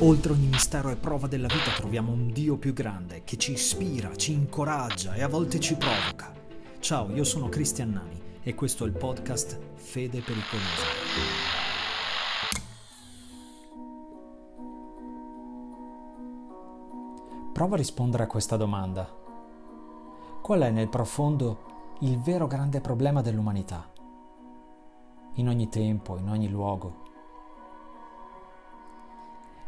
Oltre 0.00 0.32
ogni 0.32 0.46
mistero 0.46 0.90
e 0.90 0.96
prova 0.96 1.26
della 1.26 1.48
vita 1.48 1.70
troviamo 1.72 2.12
un 2.12 2.30
Dio 2.30 2.56
più 2.56 2.72
grande 2.72 3.24
che 3.24 3.36
ci 3.36 3.52
ispira, 3.52 4.14
ci 4.16 4.32
incoraggia 4.32 5.14
e 5.14 5.22
a 5.22 5.28
volte 5.28 5.58
ci 5.58 5.74
provoca. 5.74 6.32
Ciao, 6.78 7.10
io 7.12 7.24
sono 7.24 7.48
Cristian 7.48 7.90
Nani 7.90 8.20
e 8.42 8.54
questo 8.54 8.84
è 8.84 8.86
il 8.86 8.92
podcast 8.92 9.58
Fede 9.74 10.20
Pericolosa. 10.20 10.86
Prova 17.52 17.74
a 17.74 17.78
rispondere 17.78 18.22
a 18.22 18.28
questa 18.28 18.56
domanda. 18.56 19.12
Qual 20.40 20.60
è 20.60 20.70
nel 20.70 20.88
profondo 20.88 21.96
il 22.00 22.20
vero 22.20 22.46
grande 22.46 22.80
problema 22.80 23.20
dell'umanità? 23.20 23.90
In 25.34 25.48
ogni 25.48 25.68
tempo, 25.68 26.16
in 26.18 26.28
ogni 26.28 26.48
luogo, 26.48 27.07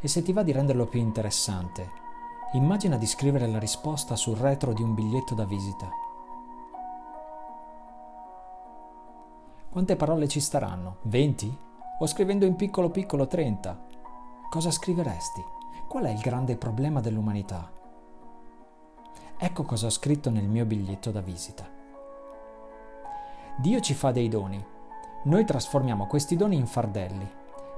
e 0.00 0.08
se 0.08 0.22
ti 0.22 0.32
va 0.32 0.42
di 0.42 0.52
renderlo 0.52 0.86
più 0.86 0.98
interessante, 0.98 1.90
immagina 2.54 2.96
di 2.96 3.06
scrivere 3.06 3.46
la 3.46 3.58
risposta 3.58 4.16
sul 4.16 4.36
retro 4.36 4.72
di 4.72 4.82
un 4.82 4.94
biglietto 4.94 5.34
da 5.34 5.44
visita. 5.44 5.88
Quante 9.68 9.96
parole 9.96 10.26
ci 10.26 10.40
staranno? 10.40 10.96
20? 11.02 11.58
O 12.00 12.06
scrivendo 12.06 12.46
in 12.46 12.56
piccolo 12.56 12.88
piccolo 12.88 13.26
30? 13.26 13.86
Cosa 14.48 14.70
scriveresti? 14.70 15.44
Qual 15.86 16.04
è 16.04 16.10
il 16.10 16.18
grande 16.18 16.56
problema 16.56 17.00
dell'umanità? 17.00 17.70
Ecco 19.36 19.62
cosa 19.64 19.86
ho 19.86 19.90
scritto 19.90 20.30
nel 20.30 20.48
mio 20.48 20.64
biglietto 20.64 21.10
da 21.10 21.20
visita. 21.20 21.68
Dio 23.58 23.80
ci 23.80 23.92
fa 23.92 24.12
dei 24.12 24.28
doni. 24.28 24.64
Noi 25.24 25.44
trasformiamo 25.44 26.06
questi 26.06 26.36
doni 26.36 26.56
in 26.56 26.66
fardelli 26.66 27.30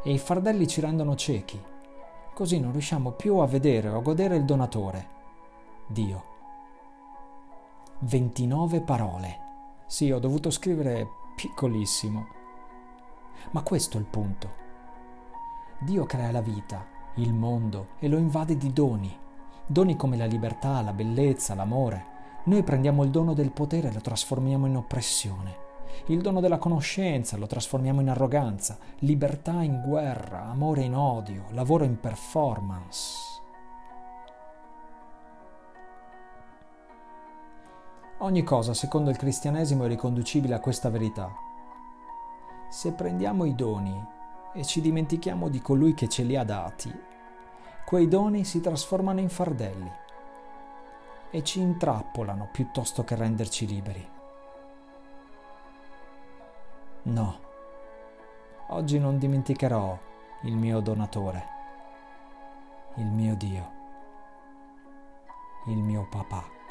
e 0.04 0.12
i 0.12 0.18
fardelli 0.18 0.68
ci 0.68 0.80
rendono 0.80 1.16
ciechi 1.16 1.70
così 2.34 2.58
non 2.58 2.72
riusciamo 2.72 3.12
più 3.12 3.36
a 3.38 3.46
vedere 3.46 3.88
o 3.88 3.98
a 3.98 4.02
godere 4.02 4.36
il 4.36 4.44
donatore, 4.44 5.08
Dio. 5.86 6.30
29 8.00 8.80
parole. 8.80 9.38
Sì, 9.86 10.10
ho 10.10 10.18
dovuto 10.18 10.50
scrivere 10.50 11.06
piccolissimo. 11.36 12.26
Ma 13.52 13.62
questo 13.62 13.96
è 13.96 14.00
il 14.00 14.06
punto. 14.06 14.60
Dio 15.80 16.04
crea 16.04 16.30
la 16.30 16.40
vita, 16.40 16.86
il 17.16 17.32
mondo 17.32 17.88
e 17.98 18.08
lo 18.08 18.16
invade 18.16 18.56
di 18.56 18.72
doni. 18.72 19.16
Doni 19.66 19.96
come 19.96 20.16
la 20.16 20.26
libertà, 20.26 20.80
la 20.80 20.92
bellezza, 20.92 21.54
l'amore. 21.54 22.06
Noi 22.44 22.62
prendiamo 22.62 23.04
il 23.04 23.10
dono 23.10 23.34
del 23.34 23.52
potere 23.52 23.88
e 23.88 23.92
lo 23.92 24.00
trasformiamo 24.00 24.66
in 24.66 24.76
oppressione. 24.76 25.70
Il 26.06 26.20
dono 26.20 26.40
della 26.40 26.58
conoscenza 26.58 27.36
lo 27.36 27.46
trasformiamo 27.46 28.00
in 28.00 28.08
arroganza, 28.08 28.76
libertà 28.98 29.62
in 29.62 29.80
guerra, 29.80 30.44
amore 30.44 30.82
in 30.82 30.94
odio, 30.94 31.44
lavoro 31.50 31.84
in 31.84 32.00
performance. 32.00 33.30
Ogni 38.18 38.44
cosa, 38.44 38.72
secondo 38.72 39.10
il 39.10 39.16
cristianesimo, 39.16 39.84
è 39.84 39.88
riconducibile 39.88 40.54
a 40.54 40.60
questa 40.60 40.90
verità. 40.90 41.32
Se 42.68 42.92
prendiamo 42.92 43.44
i 43.44 43.54
doni 43.54 43.94
e 44.54 44.64
ci 44.64 44.80
dimentichiamo 44.80 45.48
di 45.48 45.60
colui 45.60 45.94
che 45.94 46.08
ce 46.08 46.22
li 46.22 46.36
ha 46.36 46.44
dati, 46.44 46.92
quei 47.84 48.06
doni 48.08 48.44
si 48.44 48.60
trasformano 48.60 49.20
in 49.20 49.28
fardelli 49.28 49.90
e 51.30 51.42
ci 51.42 51.60
intrappolano 51.60 52.48
piuttosto 52.52 53.02
che 53.04 53.16
renderci 53.16 53.66
liberi. 53.66 54.20
No, 57.04 57.40
oggi 58.68 59.00
non 59.00 59.18
dimenticherò 59.18 59.98
il 60.42 60.54
mio 60.54 60.78
donatore, 60.78 61.44
il 62.94 63.06
mio 63.06 63.34
Dio, 63.34 63.70
il 65.66 65.78
mio 65.78 66.06
papà. 66.08 66.61